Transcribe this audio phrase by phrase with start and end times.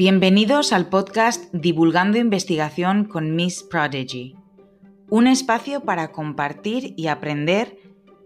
[0.00, 4.34] Bienvenidos al podcast Divulgando Investigación con Miss Prodigy,
[5.10, 7.76] un espacio para compartir y aprender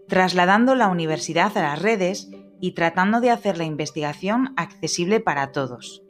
[0.07, 2.31] trasladando la universidad a las redes
[2.61, 6.01] y tratando de hacer la investigación accesible para todos.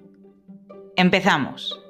[0.98, 1.82] Empezamos.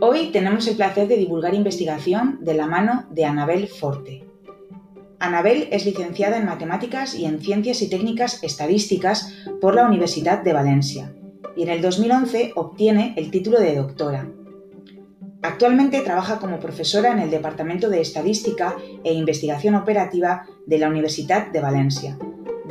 [0.00, 4.27] Hoy tenemos el placer de divulgar investigación de la mano de Anabel Forte.
[5.20, 10.52] Anabel es licenciada en Matemáticas y en Ciencias y Técnicas Estadísticas por la Universidad de
[10.52, 11.12] Valencia
[11.56, 14.28] y en el 2011 obtiene el título de doctora.
[15.42, 21.48] Actualmente trabaja como profesora en el Departamento de Estadística e Investigación Operativa de la Universidad
[21.48, 22.16] de Valencia,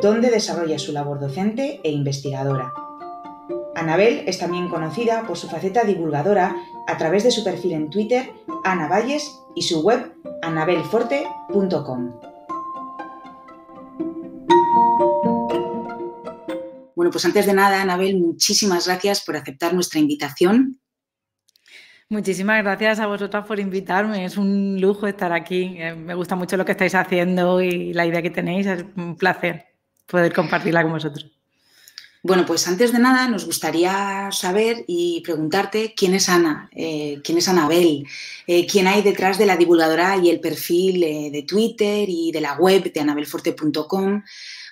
[0.02, 2.74] donde desarrolla su labor docente e investigadora.
[3.76, 6.56] Anabel es también conocida por su faceta divulgadora
[6.88, 8.32] a través de su perfil en Twitter,
[8.64, 12.27] Ana Valles, y su web, anabelforte.com.
[17.08, 20.80] Bueno, pues antes de nada, Anabel, muchísimas gracias por aceptar nuestra invitación.
[22.10, 24.26] Muchísimas gracias a vosotras por invitarme.
[24.26, 25.76] Es un lujo estar aquí.
[25.78, 28.66] Eh, me gusta mucho lo que estáis haciendo y la idea que tenéis.
[28.66, 29.68] Es un placer
[30.06, 31.32] poder compartirla con vosotros.
[32.24, 37.38] Bueno, pues antes de nada nos gustaría saber y preguntarte quién es Ana, eh, quién
[37.38, 38.06] es Anabel,
[38.48, 42.56] eh, quién hay detrás de la divulgadora y el perfil de Twitter y de la
[42.56, 44.24] web de anabelforte.com.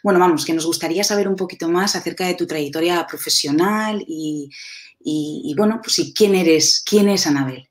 [0.06, 4.52] Bueno, vamos, que nos gustaría saber un poquito más acerca de tu trayectoria profesional y,
[5.58, 7.68] bueno, pues sí, quién eres, quién es Anabel.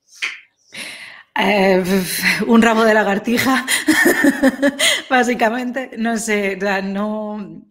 [1.38, 1.80] Eh,
[2.48, 3.64] un rabo de lagartija,
[5.08, 5.92] básicamente.
[5.96, 7.62] No sé, no,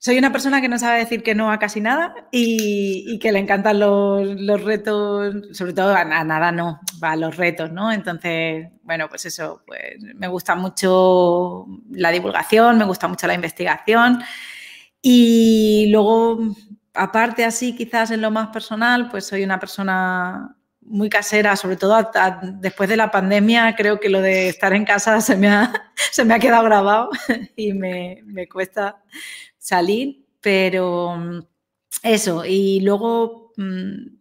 [0.00, 3.40] soy una persona que no sabe decir que no a casi nada y, que le
[3.40, 7.90] encantan los, retos, sobre todo a, nada no, a los retos, ¿no?
[7.90, 14.22] Entonces, bueno, pues eso, pues me gusta mucho la divulgación, me gusta mucho la investigación
[15.02, 16.54] y luego,
[16.94, 22.10] aparte así, quizás en lo más personal, pues soy una persona muy casera, sobre todo
[22.60, 25.72] después de la pandemia, creo que lo de estar en casa se me ha,
[26.40, 27.10] quedado grabado
[27.56, 29.02] y me cuesta
[29.58, 31.40] salir, pero mm,
[32.02, 34.18] eso, y luego mm,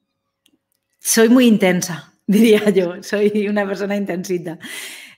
[1.00, 4.60] soy muy intensa, diría yo, soy una persona intensita.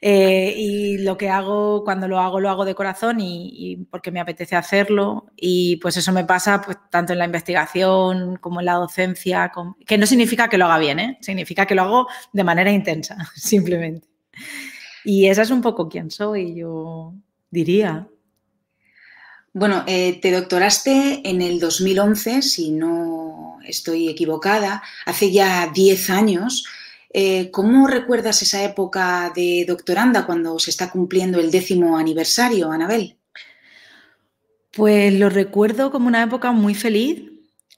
[0.01, 4.19] Eh, y lo que hago, cuando lo hago, lo hago de corazón y, porque me
[4.19, 5.27] apetece hacerlo.
[5.35, 9.51] Y pues eso me pasa pues, tanto en la investigación como en la docencia,
[9.85, 11.17] que no significa que lo haga bien, ¿eh?
[11.21, 14.07] significa que lo hago de manera intensa, simplemente.
[15.03, 17.13] Y esa es un poco quién soy, yo
[17.49, 18.07] diría.
[19.59, 26.65] Bueno, eh, te doctoraste en el 2011, si no estoy equivocada, hace ya 10 años.
[27.11, 33.17] Eh, ¿Cómo recuerdas esa época de doctoranda cuando se está cumpliendo el décimo aniversario, Anabel?
[34.71, 37.21] Pues lo recuerdo como una época muy feliz.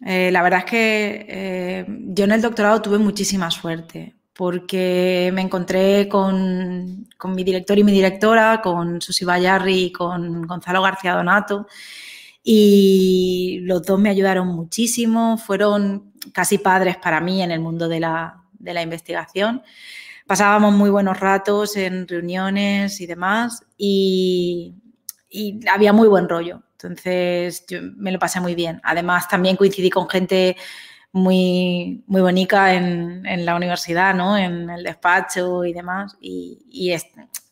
[0.05, 6.09] Eh, la verdad es que yo en el doctorado tuve muchísima suerte porque me encontré
[6.09, 11.67] con, mi director y mi directora, con Susi Bayarri y con Gonzalo García Donato,
[12.43, 17.99] y los dos me ayudaron muchísimo, fueron casi padres para mí en el mundo de
[17.99, 18.41] la,
[18.81, 19.61] investigación.
[20.25, 24.73] Pasábamos muy buenos ratos en reuniones y demás, y,
[25.29, 26.63] y había muy buen rollo.
[26.81, 28.81] Entonces, yo me lo pasé muy bien.
[28.83, 30.57] Además, también coincidí con gente
[31.13, 34.37] muy, muy bonita en, la universidad, ¿no?
[34.37, 36.15] En el despacho y demás.
[36.21, 36.93] Y,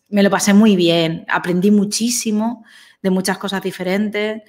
[0.09, 1.25] me lo pasé muy bien.
[1.28, 2.66] Aprendí muchísimo
[3.02, 4.42] de muchas cosas diferentes,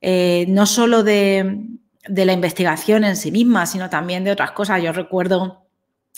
[0.00, 1.68] eh, no solo de,
[2.08, 4.82] la investigación en sí misma, sino también de otras cosas.
[4.82, 5.66] Yo recuerdo,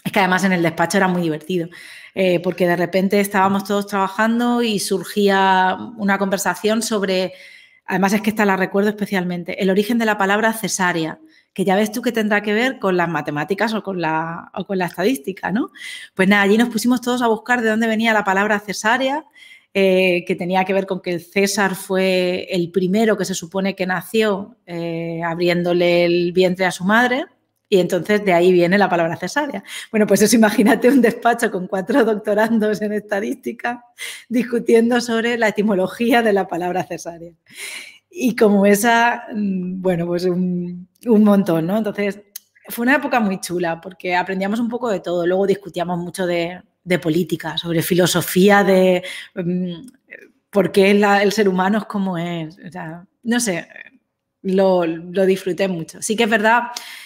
[0.04, 1.68] es que además en el despacho era muy divertido,
[2.14, 7.32] eh, porque de repente estábamos todos trabajando y surgía una conversación sobre,
[7.86, 11.18] además es que esta la recuerdo especialmente, el origen de la palabra cesárea
[11.56, 14.76] que ya ves tú que tendrá que ver con las matemáticas o con la, con
[14.76, 15.70] la estadística, ¿no?
[16.14, 19.24] Pues nada, allí nos pusimos todos a buscar de dónde venía la palabra cesárea,
[19.72, 23.86] eh, que tenía que ver con que César fue el primero que se supone que
[23.86, 27.24] nació eh, abriéndole el vientre a su madre.
[27.70, 29.64] Y entonces de ahí viene la palabra cesárea.
[29.90, 33.82] Bueno, pues eso imagínate un despacho con cuatro doctorandos en estadística
[34.28, 37.32] discutiendo sobre la etimología de la palabra cesárea.
[38.10, 41.78] Y como esa, mm, bueno, pues un, montón, ¿no?
[41.78, 42.20] Entonces,
[42.68, 45.26] fue una época muy chula porque aprendíamos un poco de todo.
[45.26, 46.62] Luego discutíamos mucho de,
[47.02, 49.02] política, sobre filosofía, de
[49.34, 49.86] mm,
[50.50, 52.58] por qué el ser humano es como es.
[52.66, 53.68] O sea, no sé,
[54.42, 56.00] lo, lo, disfruté mucho.
[56.02, 56.64] Sí que es verdad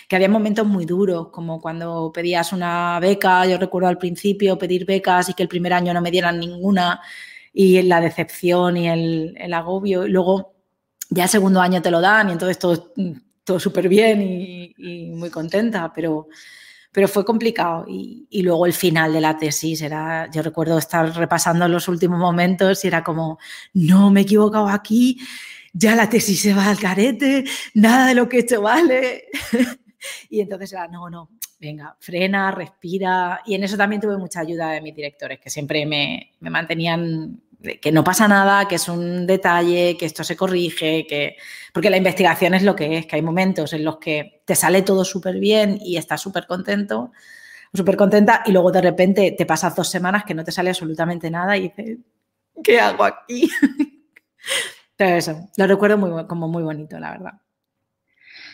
[0.08, 4.84] que había momentos muy duros, como cuando pedías una beca, yo recuerdo al principio pedir
[4.84, 7.00] becas y que el primer año no me dieran ninguna
[7.52, 10.06] y la decepción y el, agobio.
[10.06, 10.54] Y luego
[11.10, 12.92] ya el segundo año te lo dan y entonces todo,
[13.44, 16.28] todo súper bien y, y, muy contenta, pero,
[16.92, 17.84] pero fue complicado.
[17.88, 22.18] Y, y, luego el final de la tesis era, yo recuerdo estar repasando los últimos
[22.18, 23.38] momentos y era como,
[23.74, 25.18] no, me he equivocado aquí,
[25.72, 29.24] ya la tesis se va al carete, nada de lo que he hecho vale.
[30.30, 33.42] y entonces era, no, no, venga, frena, respira.
[33.46, 37.40] Y en eso también tuve mucha ayuda de mis directores, que siempre me, me mantenían
[37.80, 41.36] que no pasa nada, que es un detalle, que esto se corrige, que...
[41.72, 44.82] porque la investigación es lo que es, que hay momentos en los que te sale
[44.82, 47.12] todo súper bien y estás súper contento,
[47.72, 51.30] súper contenta, y luego de repente te pasas dos semanas que no te sale absolutamente
[51.30, 51.98] nada y dices,
[52.62, 53.50] ¿qué hago aquí?
[54.98, 57.32] Eso, lo recuerdo muy, como muy bonito, la verdad.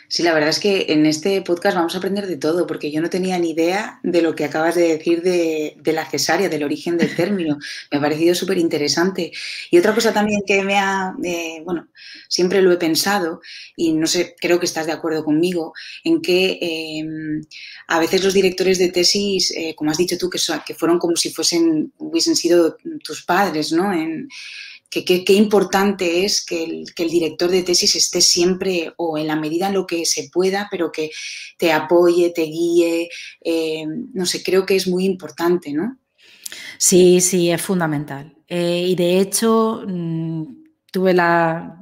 [0.08, 3.00] Sí, la verdad es que en este podcast vamos a aprender de todo, porque yo
[3.00, 6.96] no tenía ni idea de lo que acabas de decir de, la cesárea, del origen
[6.96, 7.58] del término.
[7.90, 9.32] Me ha parecido súper interesante.
[9.70, 11.88] Y otra cosa también que me ha, eh, bueno,
[12.28, 13.40] siempre lo he pensado,
[13.74, 15.72] y no sé, creo que estás de acuerdo conmigo,
[16.04, 17.42] en que em,
[17.88, 21.16] a veces los directores de tesis, eh, como has dicho tú, que, que fueron como
[21.16, 23.92] si fuesen, hubiesen sido tus padres, ¿no?
[23.92, 24.28] En,
[24.90, 29.74] qué importante es que el, director de tesis esté siempre o en la medida en
[29.74, 31.10] lo que se pueda, pero que
[31.58, 33.08] te apoye, te guíe.
[33.40, 35.98] Eh, no sé, creo que es muy importante, ¿no?
[36.78, 38.36] Sí, sí, es fundamental.
[38.48, 40.44] Eh, y de hecho, mm,
[40.92, 41.78] tuve la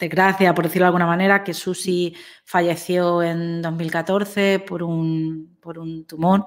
[0.00, 2.14] desgracia, por decirlo de alguna manera, que Susi
[2.44, 6.44] falleció en 2014 por un, por un tumor.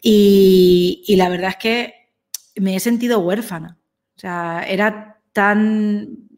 [0.00, 1.94] Y, y la verdad es que
[2.56, 3.78] me he sentido huérfana.
[4.16, 6.28] O sea, era tan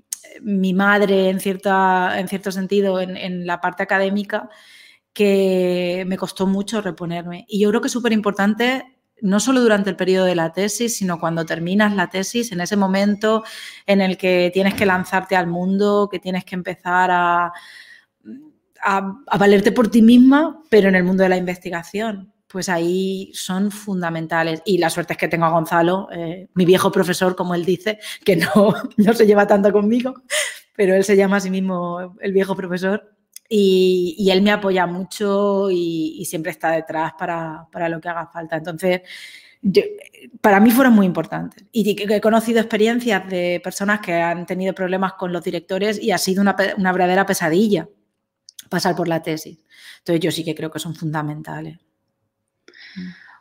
[0.43, 4.49] mi madre en, cierta, en cierto sentido en, la parte académica
[5.13, 7.47] que me costó mucho reponerme.
[7.49, 10.97] Y yo creo que es súper importante, no solo durante el periodo de la tesis,
[10.97, 13.45] sino cuando terminas la tesis, en ese momento
[13.87, 17.53] en el que tienes que lanzarte al mundo, que tienes que empezar a,
[18.83, 23.71] a valerte por ti misma, pero en el mundo de la investigación pues ahí son
[23.71, 24.63] fundamentales.
[24.65, 27.99] Y la suerte es que tengo a Gonzalo, eh, mi viejo profesor, como él dice,
[28.25, 28.47] que no,
[28.97, 30.15] no se lleva tanto conmigo,
[30.75, 33.15] pero él se llama a sí mismo el viejo profesor.
[33.47, 38.57] Y, él me apoya mucho y, siempre está detrás para, lo que haga falta.
[38.57, 39.03] Entonces,
[40.41, 41.63] para mí fueron muy importantes.
[41.73, 46.17] Y he conocido experiencias de personas que han tenido problemas con los directores y ha
[46.17, 47.87] sido una, una verdadera pesadilla
[48.71, 49.59] pasar por la tesis.
[49.99, 51.81] Entonces, yo sí que creo que son fundamentales.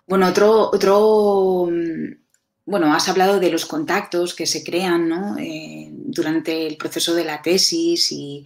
[0.08, 2.26] Bueno, otro, otro, mm,
[2.66, 7.42] bueno, has hablado de los contactos que se crean eh, durante el proceso de la
[7.42, 8.46] tesis y,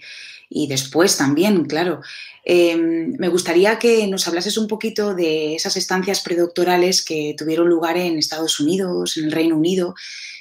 [0.67, 2.01] después también, claro.
[2.43, 7.97] Em, me gustaría que nos hablases un poquito de esas estancias predoctorales que tuvieron lugar
[7.97, 9.93] en Estados Unidos, en el Reino Unido.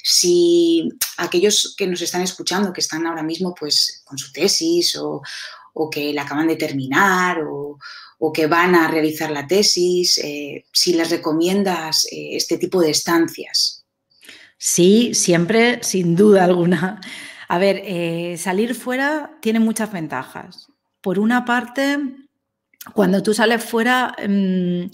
[0.03, 0.89] Si
[1.19, 5.23] aquellos que nos están escuchando, que están ahora mismo pues, con su tesis o,
[5.75, 7.79] o que la acaban de terminar o,
[8.19, 12.91] o que van a realizar la tesis, eh, si les recomiendas eh, este tipo de
[12.91, 13.85] estancias.
[14.57, 17.01] Sí, siempre, sin duda alguna.
[17.47, 20.67] A ver, eh, salir fuera tiene muchas ventajas.
[21.01, 21.99] Por una parte,
[22.93, 24.87] cuando tú sales fuera, mm,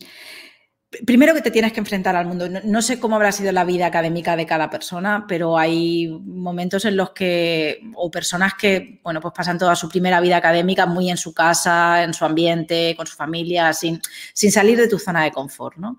[1.06, 2.49] Primero que te tienes que enfrentar al mundo.
[2.49, 6.96] No, sé cómo habrá sido la vida académica de cada persona, pero hay momentos en
[6.96, 11.17] los que, o personas que, bueno, pues pasan toda su primera vida académica muy en
[11.17, 14.01] su casa, en su ambiente, con su familia, sin,
[14.34, 15.98] salir de tu zona de confort, ¿no?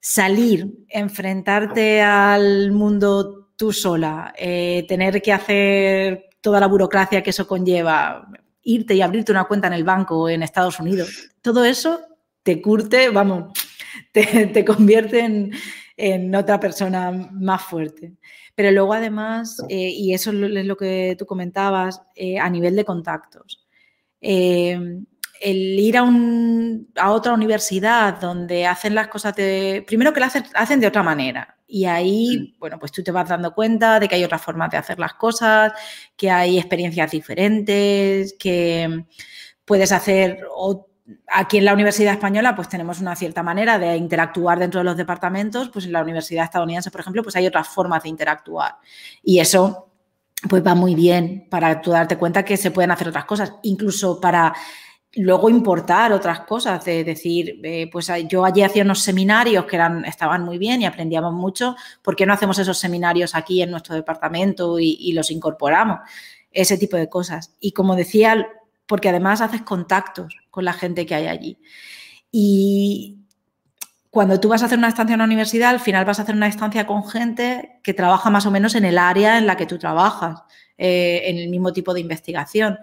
[0.00, 7.46] Salir, enfrentarte al mundo tú sola, eh, tener que hacer toda la burocracia que eso
[7.46, 8.26] conlleva,
[8.62, 12.00] irte y abrirte una cuenta en el banco en Estados Unidos, todo eso
[12.42, 13.52] te curte, vamos,
[14.12, 15.52] te, convierte
[15.96, 18.14] en, otra persona más fuerte.
[18.54, 22.84] Pero luego además, eh, y eso es lo que tú comentabas, eh, a nivel de
[22.84, 23.66] contactos.
[24.20, 24.78] Eh,
[25.40, 26.06] el ir a,
[26.96, 29.82] a, otra universidad donde hacen las cosas de...
[29.86, 31.56] Primero que las hacen, hacen de otra manera.
[31.66, 34.76] Y ahí, bueno, pues tú te vas dando cuenta de que hay otras formas de
[34.76, 35.72] hacer las cosas,
[36.16, 39.04] que hay experiencias diferentes, que
[39.64, 40.40] puedes hacer
[41.26, 44.96] aquí en la Universidad Española pues tenemos una cierta manera de interactuar dentro de los
[44.96, 48.76] departamentos, pues en la Universidad estadounidense, por ejemplo, pues hay otras formas de interactuar.
[49.22, 49.88] Y eso
[50.48, 54.20] pues va muy bien para tú darte cuenta que se pueden hacer otras cosas, incluso
[54.20, 54.54] para
[55.14, 60.04] luego importar otras cosas, de decir, eh, pues yo allí hacía unos seminarios que eran,
[60.04, 63.94] estaban muy bien y aprendíamos mucho, ¿por qué no hacemos esos seminarios aquí en nuestro
[63.94, 65.98] departamento y, y los incorporamos?
[66.52, 67.54] Ese tipo de cosas.
[67.60, 68.46] Y como decía,
[68.86, 71.58] porque además haces contactos con la gente que hay allí.
[72.30, 73.20] Y
[74.10, 76.34] cuando tú vas a hacer una estancia en la universidad, al final vas a hacer
[76.34, 79.66] una estancia con gente que trabaja más o menos en el área en la que
[79.66, 80.42] tú trabajas,
[80.76, 82.78] eh, en el mismo tipo de investigación.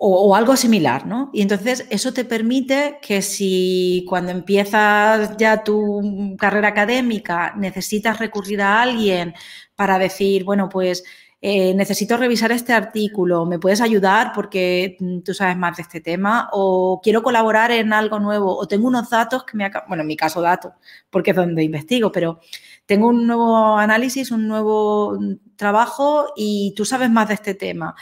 [0.00, 1.28] O, algo similar, ¿no?
[1.32, 8.62] Y entonces eso te permite que si cuando empiezas ya tu carrera académica necesitas recurrir
[8.62, 9.34] a alguien
[9.74, 11.02] para decir, bueno, pues
[11.40, 16.00] eh, necesito revisar este artículo, ¿me puedes ayudar porque mm, tú sabes más de este
[16.00, 16.48] tema?
[16.52, 19.70] O quiero colaborar en algo nuevo, o tengo unos datos que me...
[19.86, 20.72] Bueno, en mi caso datos,
[21.10, 22.40] porque es donde investigo, pero
[22.86, 27.94] tengo un nuevo análisis, un nuevo mm, trabajo y tú sabes más de este tema.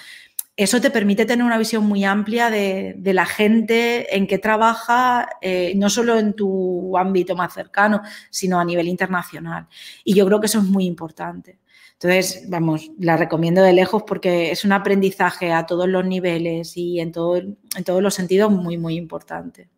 [0.57, 5.75] Eso te permite tener una visión muy amplia de, la gente en que trabaja, eh,
[5.77, 8.01] no solo en tu ámbito más cercano,
[8.31, 9.69] sino a nivel internacional.
[10.05, 11.59] Y yo creo que eso es muy importante.
[11.99, 17.01] Entonces, vamos, la recomiendo de lejos porque es un aprendizaje a todos los niveles y
[17.01, 19.71] en, todo, en todos los sentidos muy, muy importante.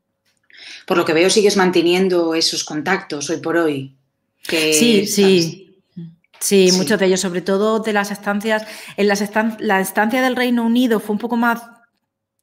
[0.84, 3.96] Por lo que veo, sigues manteniendo esos contactos hoy por hoy.
[4.42, 5.64] sí, sí.
[6.40, 8.64] Sí, muchos de ellos, sobre todo de las estancias.
[8.96, 9.22] En las
[9.58, 11.62] la estancia del Reino Unido fue un poco más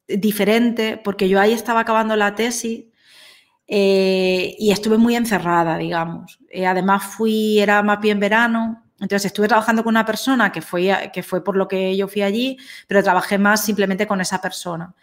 [0.08, 2.86] diferente porque yo ahí estaba acabando la tesis
[3.68, 6.40] eh, y estuve muy encerrada, digamos.
[6.50, 11.12] Eh, además fui, era más bien verano, entonces estuve trabajando con una persona que fue,
[11.14, 14.94] que fue por lo que yo fui allí, pero trabajé más simplemente con esa persona.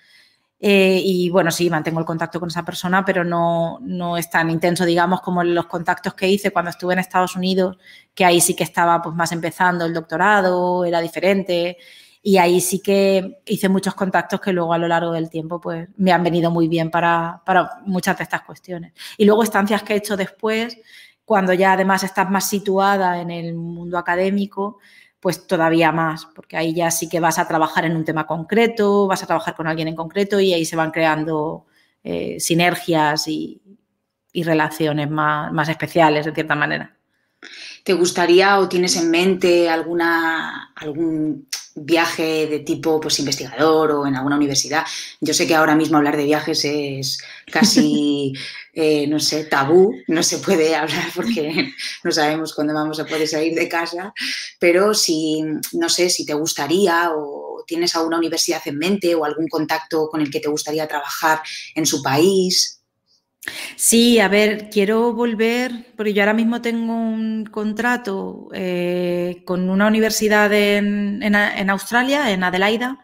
[0.64, 4.48] Eh, y bueno, sí, mantengo el contacto con esa persona, pero no, no, es tan
[4.48, 7.78] intenso, digamos, como los contactos que hice cuando estuve en Estados Unidos,
[8.14, 11.78] que ahí sí que estaba pues, más empezando el doctorado, era diferente.
[12.22, 15.88] Y ahí sí que hice muchos contactos que luego a lo largo del tiempo pues,
[15.96, 18.92] me han venido muy bien para, para muchas de estas cuestiones.
[19.18, 20.78] Y luego estancias que he hecho después,
[21.24, 24.78] cuando ya además estás más situada en el mundo académico,
[25.20, 29.06] pues todavía más, porque ahí ya sí que vas a trabajar en un tema concreto,
[29.06, 31.66] vas a trabajar con alguien en concreto y ahí se van creando
[32.02, 33.62] eh, sinergias y,
[34.34, 36.96] relaciones más, más, especiales, de cierta manera.
[37.84, 44.16] ¿Te gustaría o tienes en mente alguna, algún viaje de tipo pues, investigador o en
[44.16, 44.84] alguna universidad.
[45.20, 47.18] Yo sé que ahora mismo hablar de viajes es
[47.50, 48.32] casi,
[48.74, 51.72] eh, no sé, tabú, no se puede hablar porque
[52.04, 54.12] no sabemos cuándo vamos a poder salir de casa,
[54.58, 59.48] pero si, no sé, si te gustaría o tienes alguna universidad en mente o algún
[59.48, 61.40] contacto con el que te gustaría trabajar
[61.74, 62.81] en su país.
[63.76, 69.88] Sí, a ver, quiero volver, porque yo ahora mismo tengo un contrato eh, con una
[69.88, 71.34] universidad en,
[71.70, 73.00] Australia, en Adelaida,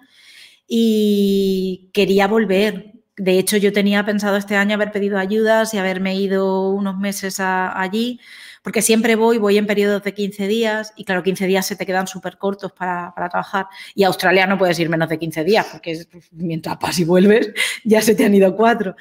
[0.68, 2.92] y quería volver.
[3.16, 7.40] De hecho, yo tenía pensado este año haber pedido ayudas y haberme ido unos meses
[7.40, 8.20] allí,
[8.62, 11.86] porque siempre voy, voy en periodos de 15 días, y claro, 15 días se te
[11.86, 15.42] quedan súper cortos para, para, trabajar, y a Australia no puedes ir menos de 15
[15.42, 17.50] días, porque mientras vas y vuelves
[17.84, 18.94] ya se te han ido cuatro.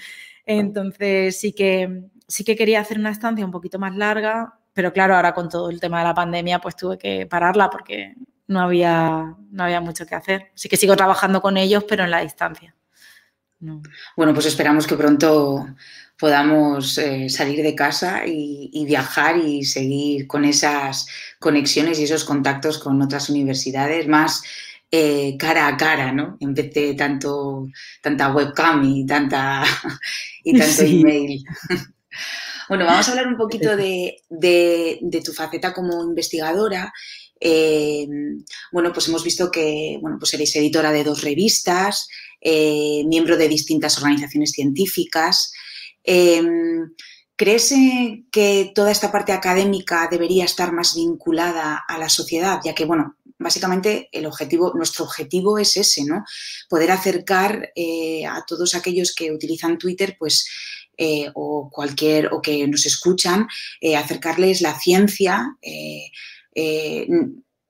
[0.47, 5.15] Entonces sí que, sí que quería hacer una estancia un poquito más larga, pero claro,
[5.15, 8.15] ahora con todo el tema de la pandemia pues tuve que pararla porque
[8.47, 10.51] no había, no había mucho que hacer.
[10.55, 12.73] Sí que sigo trabajando con ellos, pero en la distancia.
[14.15, 15.67] Bueno, pues esperamos que pronto
[16.17, 21.07] podamos eh, salir de casa y, viajar y seguir con esas
[21.39, 24.43] conexiones y esos contactos con otras universidades más
[24.89, 26.37] eh, cara a cara, ¿no?
[26.39, 27.67] En vez de tanto,
[28.01, 29.63] tanta webcam y, tanta,
[30.47, 31.43] y tanto email.
[32.69, 34.21] bueno, vamos a hablar un poquito de,
[35.23, 36.93] tu faceta como investigadora.
[37.39, 38.07] Eh,
[38.71, 42.07] bueno, pues hemos visto que bueno, pues eres editora de dos revistas,
[42.41, 45.51] eh, miembro de distintas organizaciones científicas.
[47.35, 47.71] ¿Crees
[48.31, 52.59] que toda esta parte académica debería estar más vinculada a la sociedad?
[52.63, 56.23] Ya que, bueno, básicamente el objetivo, nuestro objetivo es ese, ¿no?
[56.69, 60.47] Poder acercar eh, a todos aquellos que utilizan Twitter, pues,
[60.97, 63.47] eh, o cualquier, o que nos escuchan,
[63.81, 65.57] eh, acercarles la ciencia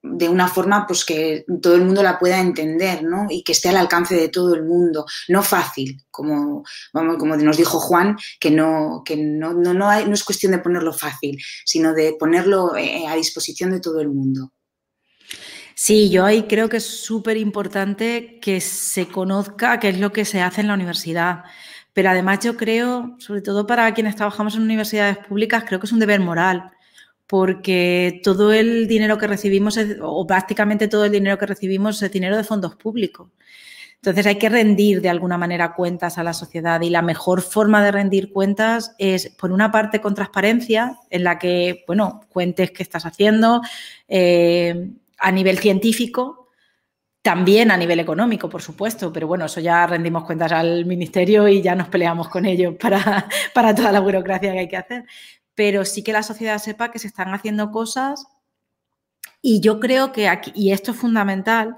[0.09, 3.27] de una forma pues que todo el mundo la pueda entender, ¿no?
[3.29, 5.05] Y que esté al alcance de todo el mundo.
[5.27, 10.13] No fácil, como, vamos, como nos dijo Juan, que no, que no, no, no, no
[10.13, 14.53] es cuestión de ponerlo fácil, sino de ponerlo a disposición de todo el mundo.
[15.79, 20.25] Sí, yo ahí creo que es súper importante que se conozca qué es lo que
[20.25, 21.43] se hace en la universidad.
[21.93, 25.91] Pero además yo creo, sobre todo para quienes trabajamos en universidades públicas, creo que es
[25.91, 26.71] un deber moral,
[27.27, 32.37] porque todo el dinero que recibimos, o prácticamente todo el dinero que recibimos, es dinero
[32.37, 33.29] de fondos públicos.
[33.97, 37.83] Entonces hay que rendir de alguna manera cuentas a la sociedad y la mejor forma
[37.83, 42.83] de rendir cuentas es, por una parte, con transparencia, en la que, bueno, cuentes qué
[42.83, 43.61] estás haciendo,
[44.07, 46.49] eh, a nivel científico,
[47.21, 51.61] También a nivel económico, por supuesto, pero bueno, eso ya rendimos cuentas al ministerio y
[51.61, 55.05] ya nos peleamos con ellos para, para toda la burocracia que hay que hacer.
[55.55, 58.27] Pero sí que la sociedad sepa que se están haciendo cosas
[59.41, 61.77] y yo creo que aquí, y esto es fundamental,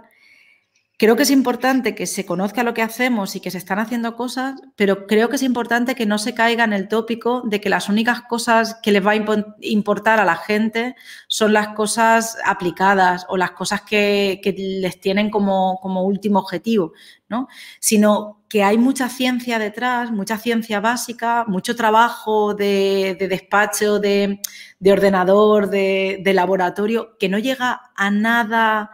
[0.99, 4.17] Creo que es importante que se conozca lo que hacemos y que se están haciendo
[4.17, 7.69] cosas, pero creo que es importante que no se caiga en el tópico de que
[7.69, 10.97] las únicas cosas que les va a importar a la gente
[11.29, 16.91] son las cosas aplicadas o las cosas que, les tienen como, último objetivo,
[17.29, 17.47] ¿no?
[17.79, 24.41] Sino que hay mucha ciencia detrás, mucha ciencia básica, mucho trabajo de, despacho, de,
[24.85, 28.91] ordenador, de laboratorio, que no llega a nada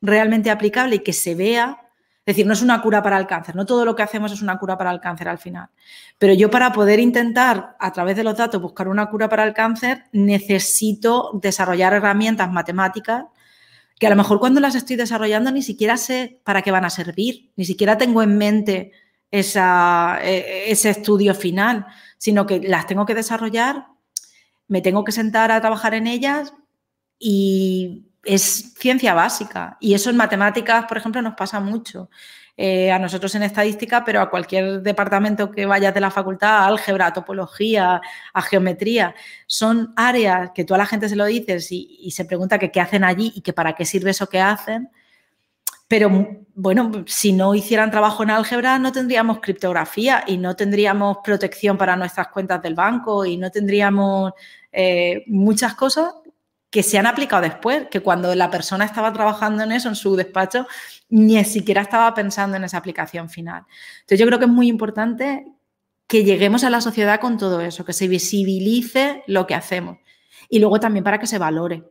[0.00, 1.80] realmente aplicable y que se vea.
[2.24, 4.42] Es decir, no es una cura para el cáncer, no todo lo que hacemos es
[4.42, 5.68] una cura para el cáncer al final.
[6.18, 9.54] Pero yo para poder intentar, a través de los datos, buscar una cura para el
[9.54, 13.26] cáncer, necesito desarrollar herramientas matemáticas
[13.98, 16.90] que a lo mejor cuando las estoy desarrollando ni siquiera sé para qué van a
[16.90, 18.92] servir, ni siquiera tengo en mente
[19.30, 21.86] esa, e, ese estudio final,
[22.18, 23.86] sino que las tengo que desarrollar,
[24.68, 26.52] me tengo que sentar a trabajar en ellas
[27.18, 32.10] y es ciencia básica y eso en matemáticas, por ejemplo, nos pasa mucho.
[32.58, 37.12] Eh, a nosotros en estadística, pero a cualquier departamento que vayas de la facultad, álgebra,
[37.12, 38.00] topología,
[38.32, 39.14] a geometría,
[39.46, 42.80] son áreas que tú a la gente se lo dices y, se pregunta que qué
[42.80, 44.88] hacen allí y que para qué sirve eso que hacen.
[45.86, 46.10] Pero
[46.54, 51.94] bueno, si no hicieran trabajo en álgebra, no tendríamos criptografía y no tendríamos protección para
[51.94, 54.32] nuestras cuentas del banco y no tendríamos
[54.72, 56.14] eh, muchas cosas
[56.70, 60.16] que se han aplicado después, que cuando la persona estaba trabajando en eso, en su
[60.16, 60.66] despacho,
[61.08, 63.64] ni siquiera estaba pensando en esa aplicación final.
[64.00, 65.46] Entonces yo creo que es muy importante
[66.06, 69.98] que lleguemos a la sociedad con todo eso, que se visibilice lo que hacemos
[70.48, 71.84] y luego también para que se valore,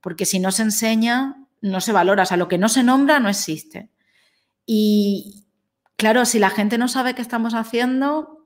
[0.00, 3.20] porque si no se enseña, no se valora, o sea, lo que no se nombra
[3.20, 3.90] no existe.
[4.66, 5.46] Y
[5.96, 8.39] claro, si la gente no sabe qué estamos haciendo,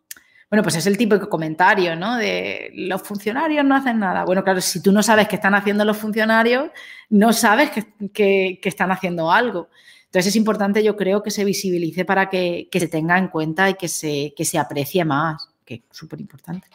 [0.50, 2.16] bueno, pues es el típico comentario, ¿no?
[2.16, 4.24] De los funcionarios no hacen nada.
[4.24, 6.70] Bueno, claro, si tú no sabes qué están haciendo los funcionarios,
[7.10, 7.70] no sabes
[8.12, 9.68] que, están haciendo algo.
[10.06, 13.74] Entonces es importante, yo creo, que se visibilice para que, se tenga en cuenta y
[13.74, 16.68] que se, aprecie más, que es súper importante.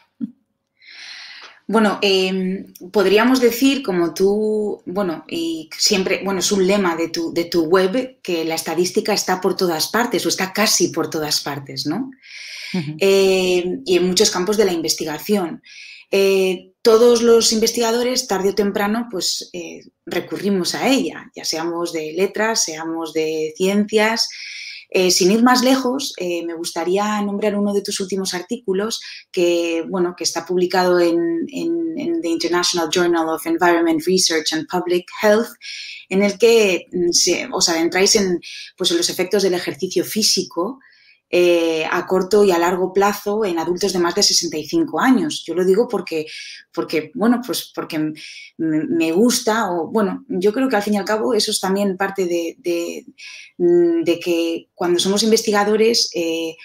[1.67, 7.63] Bueno, em, podríamos decir, como tú, bueno, y siempre, bueno, es un lema de tu
[7.65, 12.09] web, que la estadística está por todas partes o está casi por todas partes, ¿no?
[12.99, 15.61] Eh, y en muchos campos de la investigación.
[16.11, 22.13] Eh, todos los investigadores, tarde o temprano, pues eh, recurrimos a ella, ya seamos de
[22.13, 24.27] letras, seamos de ciencias.
[25.11, 28.99] sin ir más lejos, me gustaría nombrar uno de tus últimos artículos
[29.31, 35.05] que, bueno, que está publicado en, en, The International Journal of Environment Research and Public
[35.21, 35.49] Health,
[36.09, 38.39] en el que mm, se, os adentráis en,
[38.75, 40.79] pues, en los efectos del ejercicio físico
[41.31, 45.43] eh, a corto y a largo plazo en adultos de más de 65 años.
[45.45, 46.25] Yo lo digo porque,
[46.73, 48.13] porque bueno, pues porque
[48.57, 51.97] me gusta o, bueno, yo creo que al fin y al cabo eso es también
[51.97, 56.55] parte de, de, que cuando somos investigadores eh,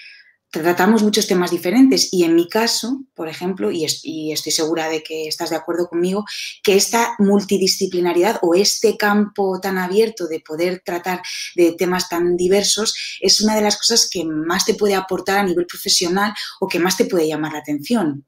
[0.63, 5.29] tratamos muchos temas diferentes y en mi caso, por ejemplo, y, estoy segura de que
[5.29, 6.25] estás de acuerdo conmigo,
[6.63, 11.23] que esta multidisciplinaridad o este campo tan abierto de poder tratar
[11.55, 15.45] de temas tan diversos es una de las cosas que más te puede aportar a
[15.45, 18.25] nivel profesional o que más te puede llamar la atención.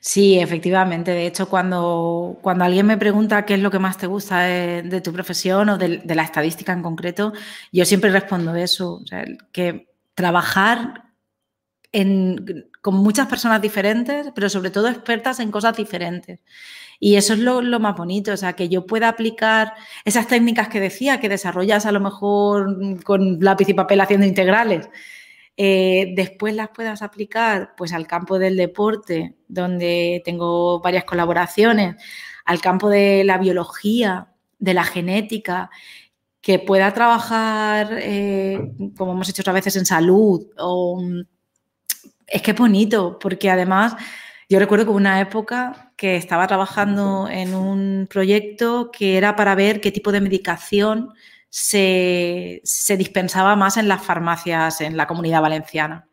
[0.00, 1.10] Sí, efectivamente.
[1.10, 5.00] De hecho, cuando, cuando alguien me pregunta qué es lo que más te gusta de,
[5.00, 7.32] tu profesión o de, la estadística en concreto,
[7.72, 9.02] yo siempre respondo eso,
[9.50, 11.05] que trabajar
[12.82, 16.40] con muchas personas diferentes, pero sobre todo expertas en cosas diferentes.
[16.98, 20.80] Y eso es lo, más bonito, o sea, que yo pueda aplicar esas técnicas que
[20.80, 24.88] decía, que desarrollas a lo mejor con lápiz y papel haciendo integrales,
[25.58, 31.96] eh, después las puedas aplicar pues al campo del deporte, donde tengo varias colaboraciones,
[32.44, 35.70] al campo de la biología, de la genética,
[36.40, 41.02] que pueda trabajar, eh, como hemos hecho otras veces, en salud o
[42.26, 43.94] es que es bonito, porque además
[44.48, 49.80] yo recuerdo que una época que estaba trabajando en un proyecto que era para ver
[49.80, 51.12] qué tipo de medicación
[51.48, 52.62] se,
[52.96, 56.08] dispensaba más en las farmacias en la comunidad valenciana.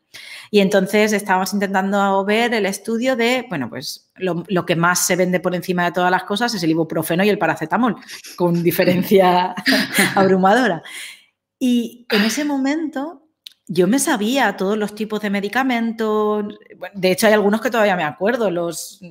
[0.50, 5.16] Y entonces estábamos intentando ver el estudio de, bueno, pues lo, lo, que más se
[5.16, 7.96] vende por encima de todas las cosas es el ibuprofeno y el paracetamol,
[8.36, 9.56] con diferencia
[10.16, 10.84] abrumadora.
[11.60, 13.23] Y en ese momento
[13.74, 16.46] yo me sabía todos los tipos de medicamentos,
[16.94, 19.02] de hecho hay algunos que todavía me acuerdo, los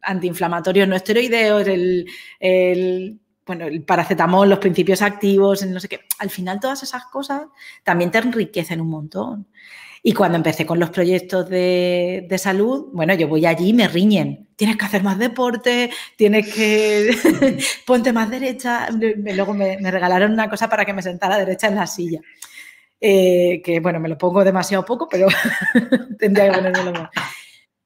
[0.00, 6.00] antiinflamatorios no esteroideos, el, bueno, el paracetamol, los principios activos, no sé qué.
[6.18, 7.42] Al final todas esas cosas
[7.84, 9.46] también te enriquecen un montón.
[10.02, 14.48] Y cuando empecé con los proyectos de, salud, bueno, yo voy allí y me riñen.
[14.56, 18.88] Tienes que hacer más deporte, tienes que ponte más derecha.
[18.90, 22.20] Luego me, regalaron una cosa para que me sentara derecha en la silla.
[23.00, 25.28] Eh, que bueno, me lo pongo demasiado poco, pero
[26.18, 27.10] tendría que ponérmelo más.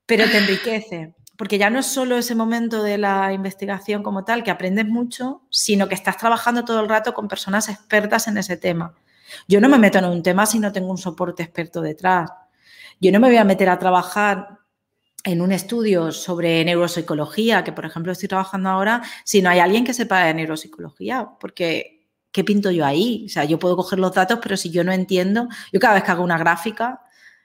[0.07, 4.44] Pero te enriquece porque ya no es solo ese momento de la investigación como tal,
[4.44, 8.59] que aprendes mucho, sino que estás trabajando todo el rato con personas expertas en ese
[8.59, 8.94] tema.
[9.49, 12.31] Yo no me meto en un tema si no tengo un soporte experto detrás.
[13.01, 14.59] Yo no me voy a meter a trabajar
[15.25, 19.87] en un estudio sobre neuropsicología, que por ejemplo estoy trabajando ahora, si no hay alguien
[19.87, 22.00] que sepa de neuropsicología, porque
[22.33, 23.25] ¿qué pinto yo ahí?
[23.27, 26.05] O sea, yo puedo coger los datos, pero si yo no entiendo, yo cada vez
[26.05, 27.03] que hago una gráfica,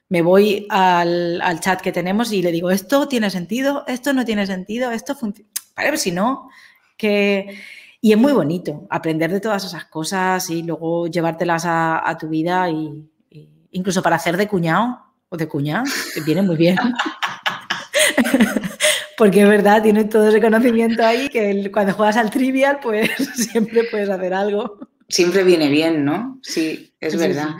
[0.10, 4.46] me voy al, chat que tenemos y le digo, esto tiene sentido, esto no tiene
[4.46, 5.50] sentido, esto funciona.
[5.74, 6.50] Para ver si no,
[6.98, 7.60] que...
[8.02, 12.70] Y es muy bonito aprender de todas esas cosas y luego llevártelas a, tu vida
[12.70, 13.10] y,
[13.72, 15.86] incluso para hacer de cuñado o de cuñada,
[16.24, 16.78] viene muy bien.
[19.18, 23.86] Porque es verdad, tienes todo ese conocimiento ahí que cuando juegas al trivial, pues siempre
[23.86, 24.80] puedes hacer algo.
[25.08, 26.40] Siempre viene bien, ¿no?
[26.42, 27.56] Sí, es verdad.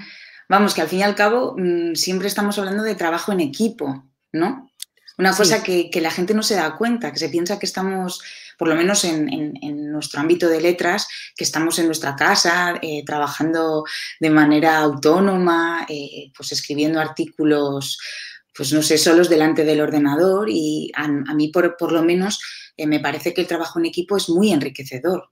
[0.50, 4.06] Vamos, que al fin y al cabo mm, siempre estamos hablando de trabajo en equipo,
[4.32, 4.70] ¿no?
[5.18, 8.22] Una cosa que, la gente no se da cuenta, que se piensa que estamos,
[8.58, 9.54] por lo menos en,
[9.90, 13.86] nuestro ámbito de letras, que estamos en nuestra casa eh, trabajando
[14.20, 17.98] de manera autónoma, eh, pues escribiendo artículos,
[18.56, 22.40] pues no sé, solos delante del ordenador y a, mí por, por, lo menos
[22.78, 25.30] eh, me parece que el trabajo en equipo es muy enriquecedor.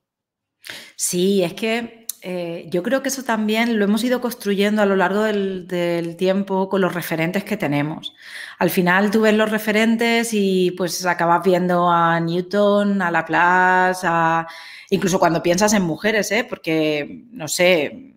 [0.96, 4.96] Sí, es que eh, yo creo que eso también lo hemos ido construyendo a lo
[4.96, 8.14] largo del, tiempo con los referentes que tenemos.
[8.60, 14.48] Al final tú ves los referentes y pues acabas viendo a Newton, a Laplace, a...
[14.90, 16.46] incluso cuando piensas en mujeres, ¿eh?
[16.50, 18.14] porque, no sé,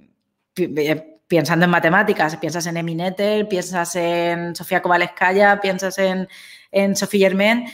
[1.29, 6.29] pensando en matemáticas, piensas en Emineter, piensas en Sofía Kovalevskaya, piensas en,
[6.95, 7.65] Sophie Germain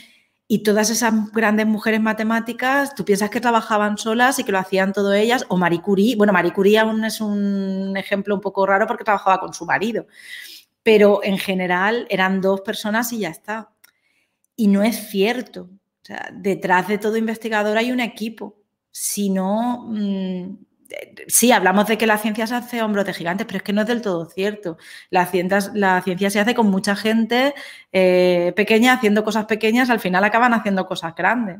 [0.47, 4.93] y todas esas grandes mujeres matemáticas, tú piensas que trabajaban solas y que lo hacían
[4.93, 8.87] todo ellas, o Marie Curie, bueno, Marie Curie aún es un ejemplo un poco raro
[8.87, 10.07] porque trabajaba con su marido,
[10.83, 13.71] pero en general eran dos personas y ya está.
[14.55, 15.69] Y no es cierto.
[16.33, 18.55] Detrás de todo investigador hay un equipo.
[18.91, 20.57] Si no, mm,
[21.27, 23.81] sí, hablamos de que la ciencia se hace hombros de gigantes, pero es que no
[23.81, 24.77] es del todo cierto.
[25.09, 27.53] La ciencia, la ciencia se hace con mucha gente
[27.91, 31.59] eh, pequeña haciendo cosas pequeñas, al final acaban haciendo cosas grandes.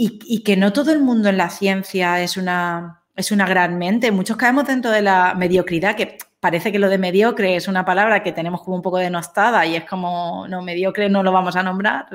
[0.00, 4.12] Y, que no todo el mundo en la ciencia es una, es una gran mente.
[4.12, 8.22] Muchos caemos dentro de la mediocridad, que parece que lo de mediocre es una palabra
[8.22, 11.64] que tenemos como un poco denostada y es como, no, mediocre no lo vamos a
[11.64, 12.06] nombrar.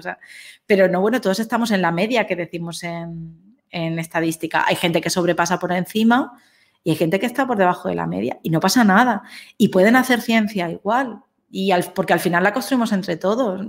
[0.65, 3.42] pero no, bueno, todos estamos en la media que decimos en,
[3.73, 4.63] en estadística.
[4.65, 6.39] Hay gente que sobrepasa por encima
[6.83, 9.23] y hay gente que está por debajo de la media y no pasa nada.
[9.57, 13.65] Y pueden hacer ciencia igual, y porque al final la construimos entre todos.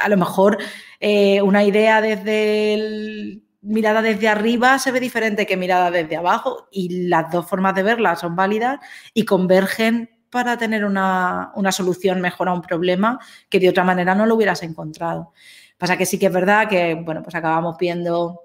[0.00, 0.58] A lo mejor
[1.00, 7.08] eh, una idea desde mirada desde arriba se ve diferente que mirada desde abajo y
[7.08, 8.78] las dos formas de verla son válidas
[9.14, 14.14] y convergen para tener una, una, solución mejor a un problema que de otra manera
[14.14, 15.32] no lo hubieras encontrado.
[15.78, 18.43] Pasa que sí que es verdad que, bueno, pues acabamos viendo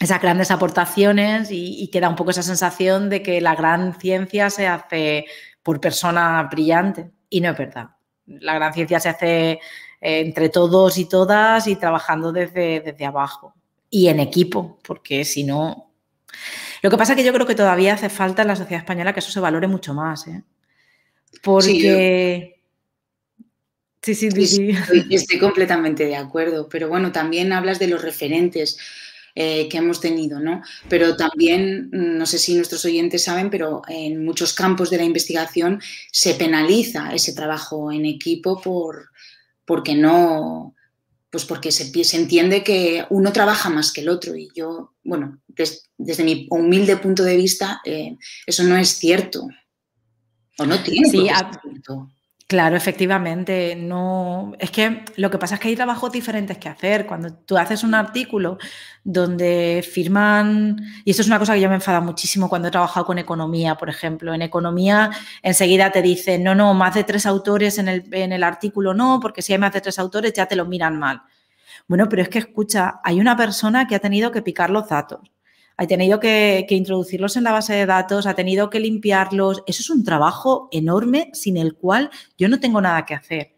[0.00, 4.66] esas grandes aportaciones y, queda un poco esa sensación de que la gran ciencia se
[4.66, 5.26] hace
[5.62, 7.90] por persona brillante y no es verdad.
[8.26, 9.58] La gran ciencia se hace eh,
[10.00, 13.54] entre todos y todas y trabajando desde, desde abajo
[13.88, 15.92] y en equipo, porque si no...
[16.82, 19.14] Lo que pasa es que yo creo que todavía hace falta en la sociedad española
[19.14, 20.42] que eso se valore mucho más, ¿eh?
[21.42, 22.60] Porque...
[24.02, 24.70] Sí, sí, sí,
[25.10, 28.78] estoy completamente de acuerdo, pero bueno, también hablas de los referentes.
[29.38, 30.62] Eh, que hemos tenido, ¿no?
[30.88, 35.78] Pero también, no sé si nuestros oyentes saben, pero en muchos campos de la investigación
[36.10, 39.10] se penaliza ese trabajo en equipo por,
[39.66, 40.74] porque no,
[41.28, 45.38] pues porque se, se entiende que uno trabaja más que el otro y yo, bueno,
[45.98, 49.46] desde mi humilde punto de vista, eh, eso no es cierto.
[50.56, 52.10] O no tiene sí, cierto.
[52.48, 53.74] Claro, efectivamente.
[53.74, 57.04] No, es que lo que pasa es que hay trabajos diferentes que hacer.
[57.04, 58.58] Cuando tú haces un artículo
[59.02, 63.04] donde firman, y eso es una cosa que yo me enfada muchísimo cuando he trabajado
[63.04, 64.32] con economía, por ejemplo.
[64.32, 65.10] En economía
[65.42, 69.18] enseguida te dicen, no, no, más de tres autores en el, en el artículo no,
[69.20, 71.22] porque si hay más de tres autores ya te lo miran mal.
[71.88, 75.20] Bueno, pero es que escucha, hay una persona que ha tenido que picar los datos
[75.76, 79.62] ha tenido que, introducirlos en la base de datos, ha tenido que limpiarlos.
[79.66, 83.54] Eso es un trabajo enorme sin el cual yo no tengo nada que hacer.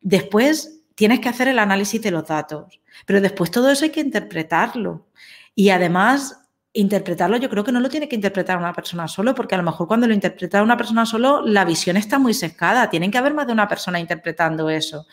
[0.00, 4.00] Después tienes que hacer el análisis de los datos, pero después todo eso hay que
[4.00, 5.06] interpretarlo.
[5.54, 6.40] Y además
[6.72, 9.64] interpretarlo yo creo que no lo tiene que interpretar una persona solo, porque a lo
[9.64, 12.90] mejor cuando lo interpreta una persona solo, la visión está muy sesgada.
[12.90, 15.06] Tienen que haber más de una persona interpretando eso.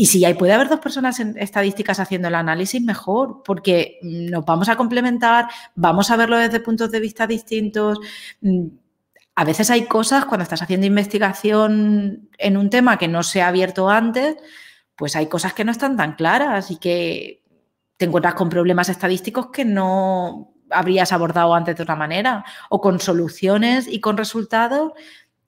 [0.00, 4.44] Y si hay, puede haber dos personas en estadísticas haciendo el análisis, mejor, porque nos
[4.44, 7.98] vamos a complementar, vamos a verlo desde puntos de vista distintos.
[8.40, 8.68] Mm,
[9.34, 13.48] a veces hay cosas cuando estás haciendo investigación en un tema que no se ha
[13.48, 14.36] abierto antes,
[14.94, 17.42] pues hay cosas que no están tan claras y que
[17.96, 23.00] te encuentras con problemas estadísticos que no habrías abordado antes de otra manera o con
[23.00, 24.92] soluciones y con resultados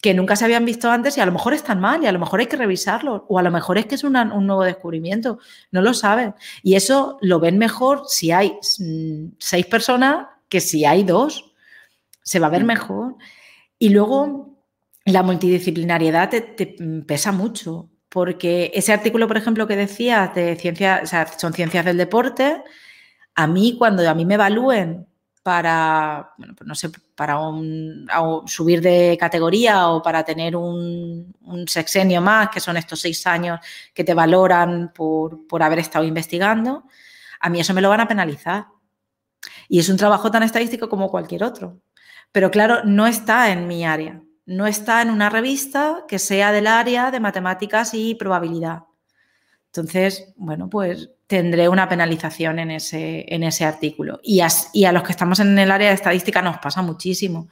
[0.00, 2.18] que nunca se habían visto antes y a lo mejor están mal y a lo
[2.18, 5.38] mejor hay que revisarlo o a lo mejor es que es un nuevo descubrimiento,
[5.70, 6.34] no lo saben.
[6.62, 11.52] Y eso lo ven mejor si hay mm, seis personas que si hay dos,
[12.22, 12.66] se va a ver mm.
[12.66, 13.16] mejor.
[13.78, 14.58] Y luego
[15.04, 21.52] la multidisciplinariedad te, pesa mucho porque ese artículo, por ejemplo, que decía de ciencias, son
[21.52, 22.62] ciencias del deporte,
[23.34, 25.06] a mí cuando a mí me evalúen
[25.42, 27.38] para, pues no sé, para
[28.46, 31.35] subir de categoría o para tener un,
[31.66, 33.61] sexenio más, que son estos seis años
[33.94, 36.85] que te valoran por, por haber estado investigando,
[37.40, 38.66] a mí eso me lo van a penalizar.
[39.68, 41.81] Y es un trabajo tan estadístico como cualquier otro.
[42.33, 46.66] Pero claro, no está en mi área, no está en una revista que sea del
[46.66, 48.85] área de matemáticas y probabilidad.
[49.66, 54.18] Entonces, bueno, pues tendré una penalización en ese, en ese artículo.
[54.20, 54.48] Y a,
[54.92, 57.48] los que estamos en el área de estadística nos pasa muchísimo.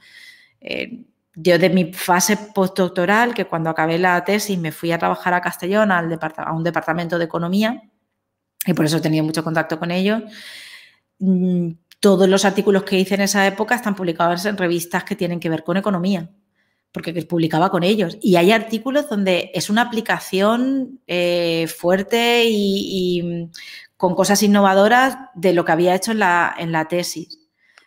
[0.59, 5.33] Eh, yo de mi fase postdoctoral, que cuando acabé la tesis me fui a trabajar
[5.33, 7.81] a Castellón, al a un departamento de economía,
[8.65, 10.23] y por eso he tenido mucho contacto con ellos,
[11.19, 11.69] mm,
[12.01, 15.49] todos los artículos que hice en esa época están publicados en revistas que tienen que
[15.49, 16.29] ver con economía
[16.91, 18.17] porque publicaba con ellos.
[18.21, 23.51] Y hay artículos donde es una aplicación eh, fuerte y, mm,
[23.97, 27.39] con cosas innovadoras de lo que había hecho en la, en la tesis.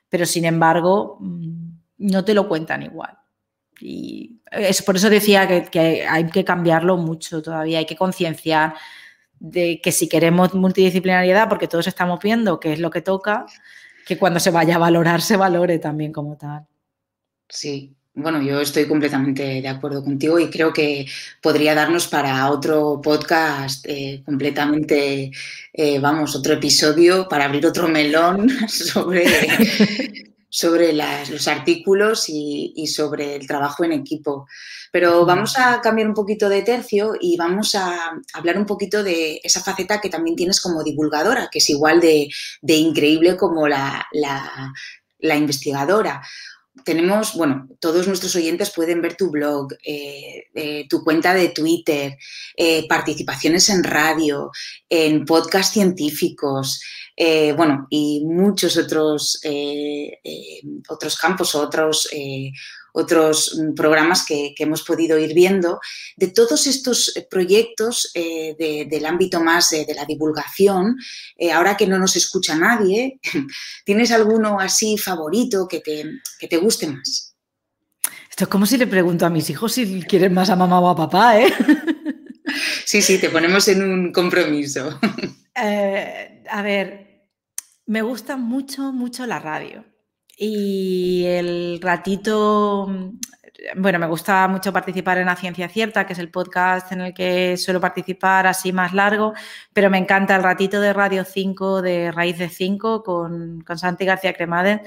[0.09, 3.19] Pero sin embargo, mm, no te lo cuentan igual.
[3.81, 8.75] Y es por eso decía que, que hay que cambiarlo mucho todavía, hay que concienciar
[9.41, 13.47] de que si queremos multidisciplinariedad, porque todos estamos viendo qué es lo que toca,
[14.07, 16.67] que cuando se vaya a valorar se valore también como tal.
[17.49, 21.07] Sí, bueno, yo estoy completamente de acuerdo contigo y creo que
[21.41, 25.31] podría darnos para otro podcast eh, completamente,
[25.73, 29.25] eh, vamos, otro episodio para abrir otro melón sobre,
[30.51, 34.47] sobre los artículos y, sobre el trabajo en equipo.
[34.91, 39.41] Pero vamos a cambiar un poquito de tercio y vamos a hablar un poquito de
[39.43, 42.29] esa faceta que también tienes como divulgadora, que es igual de,
[42.61, 44.07] increíble como la,
[45.19, 46.21] la investigadora
[46.85, 52.17] tenemos, bueno, todos nuestros oyentes pueden ver tu blog, eh, eh, tu cuenta de Twitter,
[52.57, 54.51] eh, participaciones en radio,
[54.89, 56.83] en podcast científicos,
[57.57, 59.41] bueno, y muchos otros,
[60.89, 62.09] otros campos, otros,
[62.93, 65.81] otros mm, programas que, hemos podido ir viendo,
[66.17, 70.97] de todos estos eh, proyectos eh, del ámbito más de la divulgación,
[71.37, 73.19] eh, ahora que no nos escucha nadie,
[73.85, 76.05] ¿tienes alguno así favorito que te,
[76.39, 77.35] que te guste más?
[78.31, 80.89] Esto es como si le pregunto a mis hijos si quieren más a mamá o
[80.89, 81.53] a papá, ¿eh?
[82.85, 84.99] Sí, sí, te ponemos en un compromiso.
[85.55, 87.29] a ver,
[87.87, 89.85] me gusta mucho, mucho la radio.
[90.45, 92.89] Y el ratito,
[93.77, 97.15] bueno, me gusta mucho participar en La Ciencia Cierta, que es el podcast en el
[97.15, 99.35] que suelo participar así más largo,
[99.73, 104.05] pero me encanta el ratito de Radio 5, de Raíz de 5, con, con Santi
[104.05, 104.81] García Cremades.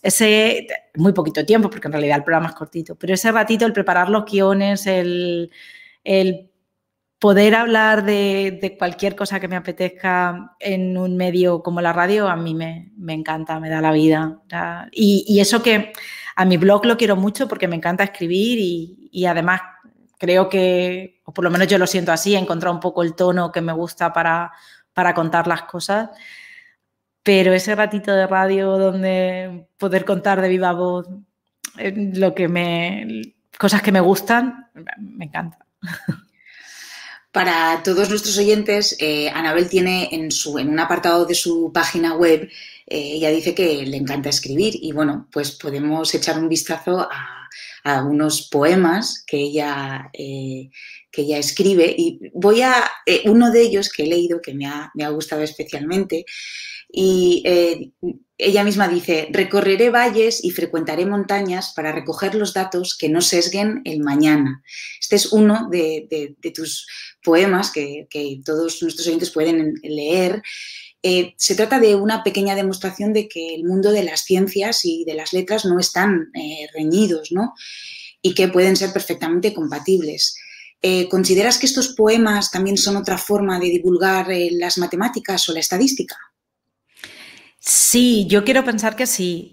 [0.00, 3.72] Ese, muy poquito tiempo, porque en realidad el programa es cortito, pero ese ratito, el
[3.72, 5.50] preparar los guiones, el,
[6.04, 6.49] el
[7.20, 12.34] poder hablar de, cualquier cosa que me apetezca en un medio como la radio, a
[12.34, 14.40] mí me, encanta, me da la vida.
[14.90, 15.92] Y, eso que
[16.34, 18.58] a mi blog lo quiero mucho porque me encanta escribir
[19.12, 19.60] y, además
[20.18, 23.14] creo que, o por lo menos yo lo siento así, he encontrado un poco el
[23.14, 24.52] tono que me gusta para,
[24.94, 26.08] para contar las cosas.
[27.22, 31.06] Pero ese ratito de radio donde poder contar de viva voz
[31.76, 35.58] eh, lo que me, cosas que me gustan, me encanta.
[37.32, 40.30] Para todos nuestros oyentes, eh, Anabel tiene en,
[40.68, 42.50] un apartado de su página web,
[42.86, 47.36] eh, ella dice que le encanta escribir y bueno, pues podemos echar un vistazo a,
[48.04, 50.70] unos poemas que ella, eh,
[51.10, 51.94] que ella escribe.
[51.96, 52.90] Y voy a,
[53.24, 56.26] uno de ellos que he leído que me ha, me ha gustado especialmente
[56.92, 57.44] y
[58.42, 63.82] ella misma dice, recorreré valles y frecuentaré montañas para recoger los datos que no sesguen
[63.84, 64.62] el mañana.
[64.98, 66.86] Este es uno de, tus
[67.22, 68.08] poemas que,
[68.44, 70.42] todos nuestros oyentes pueden leer
[71.02, 75.04] eh, se trata de una pequeña demostración de que el mundo de las ciencias y
[75.04, 77.54] de las letras no están eh, reñidos, ¿no?
[78.20, 80.36] Y que pueden ser perfectamente compatibles.
[80.82, 85.60] Eh, ¿Consideras que estos poemas también son otra forma de divulgar las matemáticas o la
[85.60, 86.16] estadística?
[87.62, 89.52] Sí, yo quiero pensar que sí.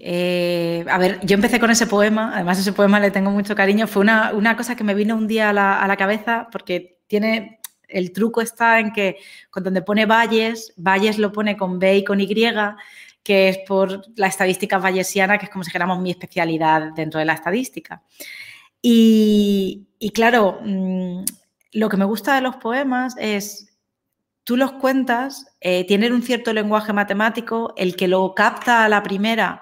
[0.90, 4.02] a ver, yo empecé con ese poema, además ese poema le tengo mucho cariño, fue
[4.02, 8.14] una, cosa que me vino un día a la, a la cabeza porque tiene, el
[8.14, 9.18] truco está en que
[9.50, 12.28] con donde pone Valles, Valles lo pone con B y con Y,
[13.24, 17.26] que es por la estadística bayesiana, que es como si dijéramos mi especialidad dentro de
[17.26, 18.02] la estadística.
[18.82, 21.26] Y, claro, mm,
[21.74, 23.77] lo que me gusta de los poemas es,
[24.48, 29.04] tú los cuentas, eh, tienen un cierto lenguaje matemático, el que lo capta a la
[29.04, 29.62] primera,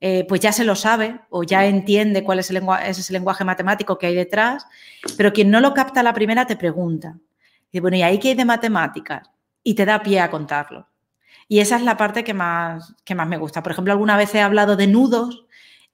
[0.00, 3.42] eh, pues ya se lo sabe o ya entiende cuál es, el es ese lenguaje
[3.42, 4.68] matemático que hay detrás,
[5.16, 7.18] pero quien no lo capta a la primera te pregunta.
[7.72, 9.28] Y bueno, ¿y ahí qué hay de matemáticas?
[9.64, 10.86] Y te da pie a contarlo.
[11.48, 13.64] Y esa es la parte que más, que más me gusta.
[13.64, 15.44] Por ejemplo, alguna vez he hablado de nudos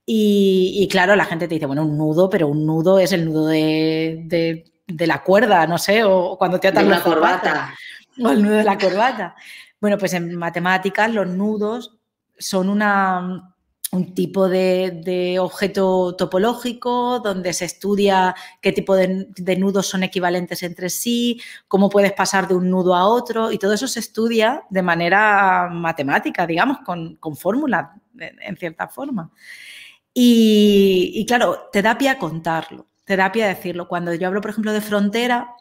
[0.04, 3.46] y, claro, la gente te dice, bueno, un nudo, pero un nudo es el nudo
[3.46, 7.74] de, la cuerda, no sé, o cuando te atan la corbata.
[8.22, 9.34] O el nudo de la corbata.
[9.80, 11.98] Bueno, pues en matemáticas los nudos
[12.38, 13.54] son una,
[13.92, 20.90] un tipo de, objeto topológico donde se estudia qué tipo de, nudos son equivalentes entre
[20.90, 24.82] sí, cómo puedes pasar de un nudo a otro y todo eso se estudia de
[24.82, 29.30] manera matemática, digamos, con, con fórmulas en cierta forma.
[30.18, 33.86] Y, claro, te da pie a contarlo, te da pie a decirlo.
[33.86, 35.54] Cuando yo hablo, por ejemplo, de frontera,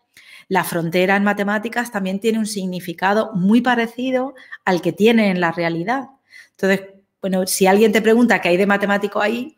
[0.47, 5.51] la frontera en matemáticas también tiene un significado muy parecido al que tiene en la
[5.51, 6.09] realidad.
[6.51, 6.87] Entonces,
[7.21, 9.57] bueno, si alguien te pregunta qué hay de matemático ahí,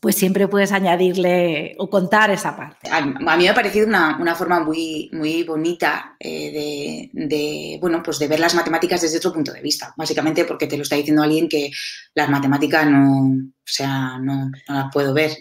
[0.00, 2.88] pues siempre puedes añadirle o contar esa parte.
[2.90, 8.28] A, mí me ha parecido una, forma muy, muy bonita eh, de, bueno, pues de
[8.28, 11.48] ver las matemáticas desde otro punto de vista, básicamente porque te lo está diciendo alguien
[11.48, 11.70] que
[12.14, 15.32] las matemáticas no, o sea, no, las puedo ver.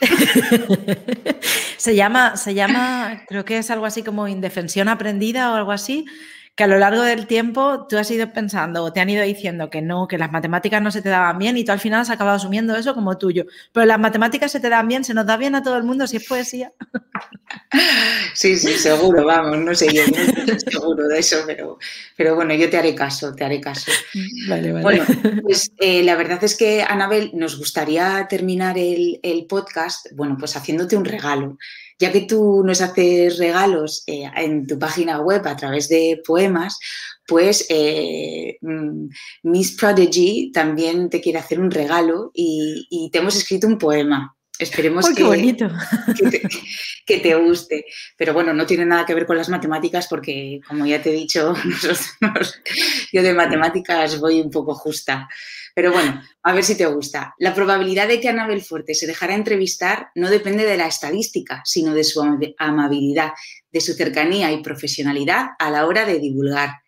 [1.82, 6.06] se llama, se llama, creo que es algo así como indefensión aprendida o algo así,
[6.54, 9.70] que a lo largo del tiempo tú has ido pensando o te han ido diciendo
[9.70, 12.10] que no, que las matemáticas no se te daban bien y tú al final has
[12.10, 13.46] acabado asumiendo eso como tuyo.
[13.72, 16.06] Pero las matemáticas se te dan bien, se nos da bien a todo el mundo
[16.06, 16.72] si es poesía.
[18.34, 21.78] Sí, sí, seguro, vamos, no sé yo, no estoy seguro de eso, pero,
[22.16, 23.90] pero bueno, yo te haré caso, te haré caso.
[24.48, 24.82] Vale, vale.
[24.82, 25.04] Bueno,
[25.42, 30.56] pues eh, la verdad es que, Anabel, nos gustaría terminar el, el podcast, bueno, pues
[30.56, 31.58] haciéndote un regalo
[32.02, 36.76] ya que tú nos haces regalos eh, en tu página web a través de poemas,
[37.28, 39.06] pues eh, mm,
[39.44, 44.34] Miss Prodigy también te quiere hacer un regalo y, te hemos escrito un poema.
[44.58, 45.70] Esperemos que, bonito.
[47.06, 47.84] Que, te, guste.
[48.16, 51.14] Pero bueno, no tiene nada que ver con las matemáticas porque, como ya te he
[51.14, 51.54] dicho,
[53.12, 55.28] yo de matemáticas voy un poco justa.
[55.74, 57.34] Pero bueno, a ver si te gusta.
[57.38, 61.94] La probabilidad de que Anabel Fuerte se dejara entrevistar no depende de la estadística, sino
[61.94, 62.22] de su
[62.58, 63.32] amabilidad,
[63.70, 66.81] de su cercanía y profesionalidad a la hora de divulgar.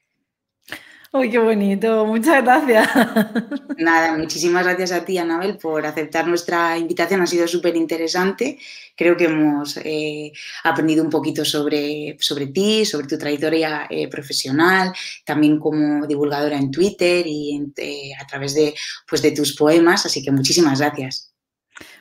[1.17, 2.89] Uy, qué bonito, muchas gracias.
[3.79, 7.21] Nada, muchísimas gracias a ti, Anabel, por aceptar nuestra invitación.
[7.21, 8.59] Ha sido súper interesante.
[8.97, 10.33] Creo que hemos eh,
[10.65, 14.93] aprendido un poquito sobre, sobre ti, sobre tu trayectoria eh, profesional,
[15.25, 18.75] también como divulgadora en Twitter y eh, a través de,
[19.09, 20.05] pues, de tus poemas.
[20.07, 21.33] Así que muchísimas gracias.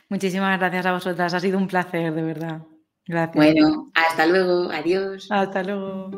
[0.08, 1.34] Muchísimas gracias a vosotras.
[1.34, 2.62] Ha sido un placer, de verdad.
[3.06, 3.36] Gracias.
[3.36, 4.72] Bueno, hasta luego.
[4.72, 5.28] Adiós.
[5.30, 6.10] Hasta luego.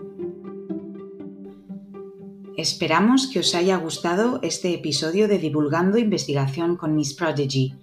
[2.57, 7.75] Esperamos que os haya gustado este episodio de Divulgando Investigación con Miss Prodigy.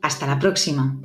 [0.00, 0.98] Hasta la próxima.